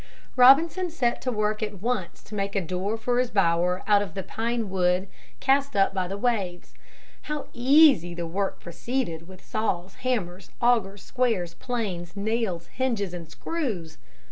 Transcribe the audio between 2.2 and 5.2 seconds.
to make a door for his bower out of the pine wood